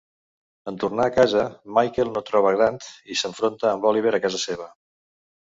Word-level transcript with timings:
En 0.69 0.77
tornar 0.83 1.03
a 1.09 1.13
casa, 1.17 1.43
Michael 1.79 2.09
no 2.15 2.23
troba 2.31 2.55
Grant 2.57 2.81
i 2.87 3.19
s'enfronta 3.21 3.71
amb 3.75 3.87
Oliver 3.93 4.17
a 4.17 4.23
casa 4.27 4.43
seva. 4.49 4.69